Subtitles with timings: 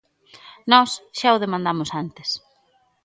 [0.71, 2.29] Nós xa o demandamos antes.